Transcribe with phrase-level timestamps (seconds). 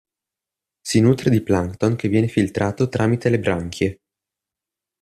[0.81, 3.99] Si nutre di plancton che viene filtrato tramite le branchie.